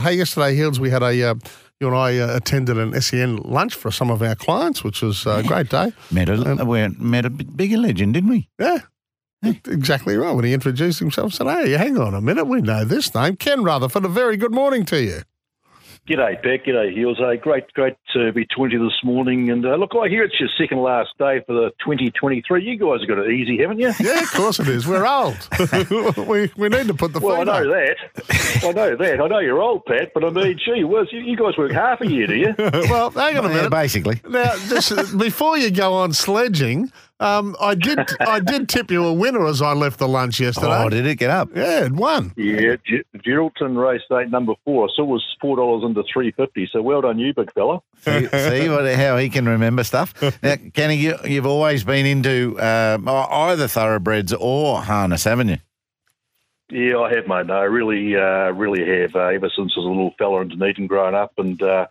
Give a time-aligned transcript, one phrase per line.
[0.00, 1.34] Hey, yesterday, Hills, we had a, uh,
[1.78, 5.26] you and I uh, attended an SEN lunch for some of our clients, which was
[5.26, 5.92] a great day.
[6.10, 8.48] Met a, Um, we met a bigger legend, didn't we?
[8.58, 8.78] Yeah.
[9.42, 10.32] Exactly right.
[10.32, 13.36] When he introduced himself, said, Hey, hang on a minute, we know this name.
[13.36, 15.20] Ken Rutherford, a very good morning to you.
[16.08, 16.64] G'day, Beck.
[16.64, 17.18] G'day, Heals.
[17.18, 19.50] Hey, great, great to be 20 this morning.
[19.50, 22.64] And uh, look, I hear it's your second last day for the 2023.
[22.64, 23.92] You guys have got it easy, haven't you?
[24.00, 24.88] Yeah, of course it is.
[24.88, 25.36] We're old.
[26.26, 27.62] we, we need to put the Well, I know up.
[27.64, 28.64] that.
[28.64, 29.20] I know that.
[29.20, 32.00] I know you're old, Pat, but I mean, gee whiz, you, you guys work half
[32.00, 32.54] a year, do you?
[32.58, 33.70] well, hang on a Yeah, minute.
[33.70, 34.20] basically.
[34.28, 36.90] Now, just before you go on sledging,
[37.20, 40.82] um, I did I did tip you a winner as I left the lunch yesterday.
[40.84, 41.50] Oh, did it get up?
[41.54, 42.32] yeah, it won.
[42.36, 44.88] Yeah, G- Geraldton race date number four.
[44.96, 46.68] So it was four dollars into three fifty.
[46.72, 47.80] So well done, you big fella.
[48.00, 50.14] See, see what, how he can remember stuff.
[50.42, 55.58] Now, Kenny, you, you've always been into um, either thoroughbreds or harness, haven't you?
[56.70, 57.46] Yeah, I have, mate.
[57.46, 59.14] No, I really, uh, really have.
[59.16, 61.86] Uh, ever since I was a little fella in Dunedin growing up, and uh,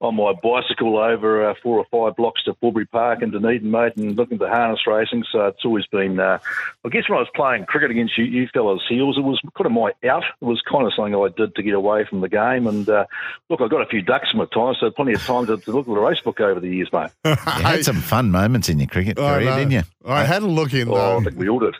[0.00, 3.96] on my bicycle over uh, four or five blocks to Forbury Park in Dunedin, mate,
[3.96, 5.24] and looking to harness racing.
[5.32, 6.18] So it's always been.
[6.20, 6.38] Uh,
[6.84, 9.66] I guess when I was playing cricket against you, you fellas Heals, it was kind
[9.66, 10.24] of my out.
[10.40, 12.66] It was kind of something I did to get away from the game.
[12.66, 13.06] And uh,
[13.48, 15.72] look, I got a few ducks in my time, so plenty of time to, to
[15.72, 17.10] look at the race book over the years, mate.
[17.24, 19.82] You had some fun moments in your cricket I career, didn't you?
[20.06, 20.88] I had a look in.
[20.88, 21.74] Oh, I Um, think we all did.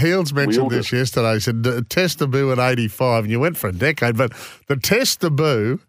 [0.00, 1.34] Heals mentioned all this yesterday.
[1.34, 4.16] He said "D- test debut at 85, and you went for a decade.
[4.16, 4.32] But
[4.68, 5.80] the test debut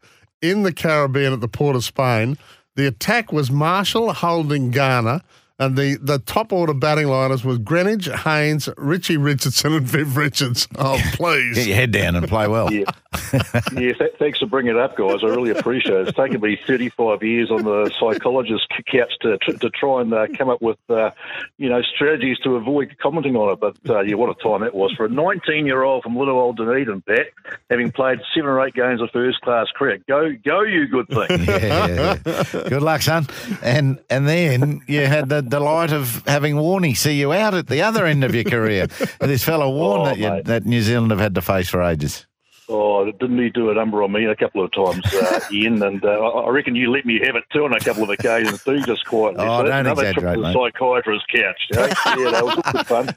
[0.41, 2.37] in the Caribbean at the Port of Spain,
[2.75, 5.21] the attack was Marshall holding Garner,
[5.59, 10.67] and the, the top order batting liners was Greenidge, Haynes, Richie Richardson, and Viv Richards.
[10.77, 11.67] Oh, Get please.
[11.67, 12.71] your head down and play well.
[12.73, 12.85] Yeah.
[13.73, 15.19] yeah, th- thanks for bringing it up, guys.
[15.23, 16.07] I really appreciate it.
[16.07, 20.27] It's taken me 35 years on the psychologist's couch to, to, to try and uh,
[20.37, 21.11] come up with, uh,
[21.57, 23.59] you know, strategies to avoid commenting on it.
[23.59, 27.01] But, uh, yeah, what a time that was for a 19-year-old from little old Dunedin,
[27.01, 27.27] Pat,
[27.69, 30.07] having played seven or eight games of first-class cricket.
[30.07, 31.45] Go, go, you good thing.
[31.61, 32.17] Yeah.
[32.51, 33.27] Good luck, son.
[33.61, 37.81] And and then you had the delight of having Warney see you out at the
[37.81, 38.87] other end of your career.
[39.19, 42.25] this fellow Warren Oh, that, you, that New Zealand have had to face for ages.
[42.73, 45.83] Oh, didn't he do a number on me a couple of times, uh, Ian?
[45.83, 48.63] And uh, I reckon you let me have it too on a couple of occasions
[48.63, 49.45] too, just quietly.
[49.45, 51.61] Oh, so don't another trip to the psychiatrist's couch.
[51.69, 51.85] You know?
[52.23, 53.15] yeah, that was good fun.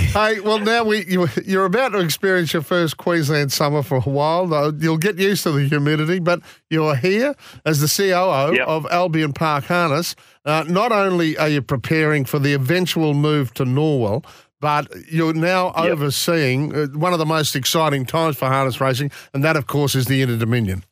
[0.10, 4.00] Hey, well, now we you, you're about to experience your first Queensland summer for a
[4.00, 4.46] while.
[4.46, 4.72] though.
[4.76, 8.66] You'll get used to the humidity, but you're here as the COO Yep.
[8.66, 10.16] of Albion Park Harness.
[10.44, 14.24] Uh, not only are you preparing for the eventual move to Norwell,
[14.60, 15.92] but you're now Yep.
[15.92, 19.94] overseeing uh, one of the most exciting times for harness racing, and that, of course,
[19.94, 20.84] is the Inter Dominion.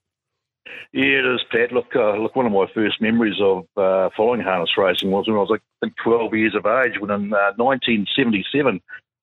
[0.92, 1.70] Yeah, it is, Pat.
[1.72, 2.34] Look, uh, look.
[2.34, 5.60] One of my first memories of uh, following harness racing was when I was, like,
[5.82, 6.98] I think, 12 years of age.
[6.98, 8.80] When in uh, 1977,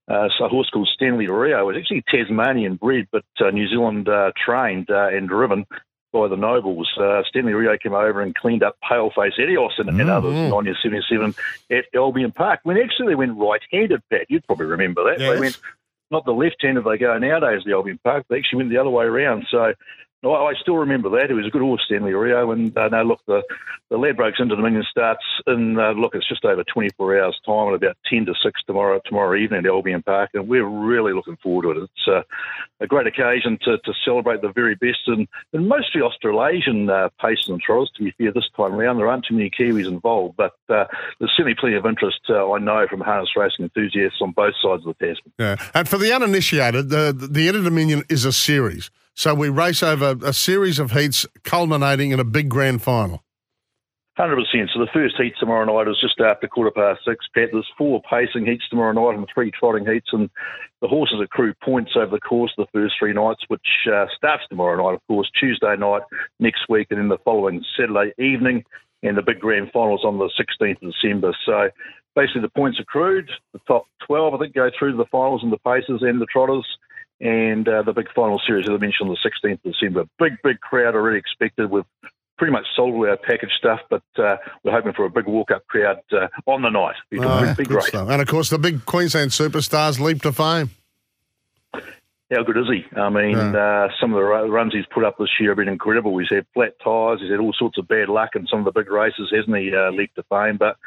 [0.08, 4.08] uh, so a horse called Stanley Rio was actually Tasmanian bred, but uh, New Zealand
[4.08, 5.66] uh, trained uh, and driven
[6.16, 6.90] by the nobles.
[6.98, 11.36] Uh, Stanley Rio came over and cleaned up Paleface Adios and, and others in 1977
[11.72, 12.62] at Albion Park.
[12.64, 14.26] When actually they went right-handed, Pat.
[14.30, 15.20] You'd probably remember that.
[15.20, 15.34] Yes.
[15.34, 15.60] They went
[16.12, 18.26] not the left-handed they go nowadays, the Albion Park.
[18.30, 19.46] They actually went the other way around.
[19.52, 19.74] So
[20.32, 21.30] I I still remember that.
[21.30, 22.52] It was a good horse, Stanley Rio.
[22.52, 23.44] And uh, no, look, the,
[23.90, 27.76] the Ladbrokes Inter Dominion starts in, uh, look, it's just over 24 hours' time at
[27.76, 30.32] about 10 to 6 tomorrow tomorrow evening at Albion Park.
[30.34, 31.84] And we're really looking forward to it.
[31.84, 32.24] It's uh,
[32.80, 37.92] a great occasion to, to celebrate the very best and, mostly Australasian uh, and trotters,
[37.96, 38.98] to be fair, this time around.
[38.98, 40.86] There aren't too many Kiwis involved, but uh,
[41.20, 44.86] there's certainly plenty of interest, uh, I know, from harness racing enthusiasts on both sides
[44.86, 45.34] of the Tasman.
[45.40, 45.56] Yeah.
[45.74, 48.92] And for the uninitiated, the, the Inter Dominion is a series.
[49.16, 53.24] So we race over a series of heats culminating in a big grand final.
[54.18, 54.70] Hundred percent.
[54.74, 57.26] So the first heat tomorrow night is just after quarter past six.
[57.34, 60.30] Pat, there's four pacing heats tomorrow night and three trotting heats, and
[60.82, 64.44] the horses accrue points over the course of the first three nights, which uh, starts
[64.48, 66.02] tomorrow night, of course, Tuesday night
[66.40, 68.64] next week, and then the following Saturday evening,
[69.04, 71.36] and the big grand finals on the 16th of December.
[71.46, 71.70] So
[72.16, 73.30] basically, the points accrued.
[73.52, 76.28] The top 12, I think, go through to the finals and the paces and the
[76.32, 76.66] trotters.
[77.22, 80.04] And uh, the big final series, as I mentioned, on the 16th of December.
[80.20, 81.84] Big, big crowd already expected We've
[82.38, 85.66] pretty much sold all our package stuff, but uh, we're hoping for a big walk-up
[85.68, 86.96] crowd uh, on the night.
[87.10, 87.84] Be, Oh, be great.
[87.86, 88.10] stuff.
[88.10, 90.72] And of course, the big Queensland superstars leap to fame.
[92.32, 92.84] How good is he?
[93.00, 96.18] I mean, uh, some of the runs he's put up this year have been incredible.
[96.18, 98.72] He's had flat tyres, he's had all sorts of bad luck in some of the
[98.80, 100.58] big races, hasn't he, uh, Leap to Fame?
[100.58, 100.78] But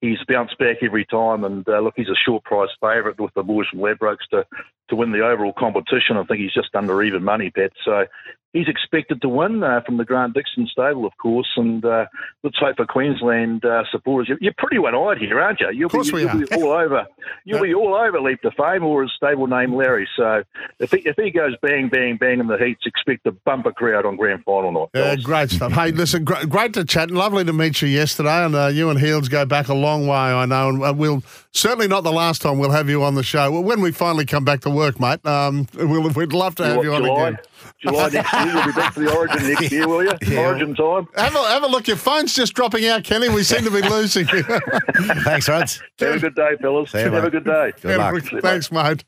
[0.00, 3.42] he's bounced back every time, and uh, look, he's a short price favourite with the
[3.42, 4.46] boys from Ladbrokes to,
[4.88, 6.16] to win the overall competition.
[6.16, 7.72] I think he's just under even money, Pat.
[7.84, 8.06] So
[8.54, 12.06] he's expected to win uh, from the Grant Dixon stable, of course, and uh,
[12.42, 14.34] let's hope for Queensland uh, supporters.
[14.40, 15.70] You're, pretty one-eyed here, aren't you?
[15.72, 16.42] You'll Of course be, we are.
[16.56, 17.06] all over.
[17.44, 20.08] You'll be all over Leap to Fame or his stable name Larry.
[20.16, 20.42] So
[20.78, 24.04] if he, if he goes bang, bang, bang in the heats, expect a bumper crowd
[24.06, 24.88] on grand final night.
[24.94, 25.72] Yeah, great stuff.
[25.72, 27.08] Hey, listen, great, great to chat.
[27.08, 28.44] And lovely to meet you yesterday.
[28.44, 30.68] And uh, you and Heals go back a long way, I know.
[30.68, 33.50] And uh, we'll certainly not the last time we'll have you on the show.
[33.50, 36.84] Well, when we finally come back to work, mate, um, we'll, we'd love to have
[36.84, 37.38] you on July, again.
[37.80, 40.10] July next year, you'll be back for the Origin next year, will you?
[40.38, 41.08] Origin time.
[41.16, 41.86] Have a, have a look.
[41.88, 43.28] Your phone's just dropping out, Kenny.
[43.28, 44.42] We seem to be losing you.
[45.24, 45.82] Thanks, Rods.
[45.98, 46.90] Have a good day, fellas.
[46.90, 47.72] See you, Have a good day.
[47.80, 48.22] Good luck.
[48.42, 49.04] Thanks, mate.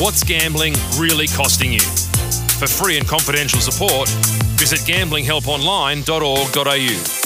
[0.00, 1.80] What's gambling really costing you?
[1.80, 4.08] For free and confidential support,
[4.58, 7.17] visit gamblinghelponline.org.au.